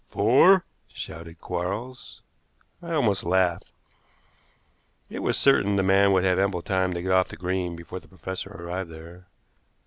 "Fore!" 0.09 0.65
shouted 0.87 1.39
Quarles. 1.39 2.21
I 2.81 2.93
almost 2.93 3.23
laughed. 3.23 3.71
It 5.11 5.19
was 5.19 5.37
certain 5.37 5.75
the 5.75 5.83
man 5.83 6.11
would 6.11 6.23
have 6.23 6.39
ample 6.39 6.63
time 6.63 6.91
to 6.95 7.03
get 7.03 7.11
off 7.11 7.27
the 7.27 7.37
green 7.37 7.75
before 7.75 7.99
the 7.99 8.07
professor 8.07 8.49
arrived 8.49 8.89
there. 8.89 9.27